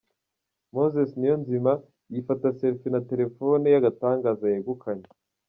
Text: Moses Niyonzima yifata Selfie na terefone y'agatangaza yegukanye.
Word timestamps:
Moses 0.73 1.09
Niyonzima 1.19 1.73
yifata 2.13 2.47
Selfie 2.59 2.93
na 2.93 3.01
terefone 3.09 3.65
y'agatangaza 3.73 4.45
yegukanye. 4.53 5.07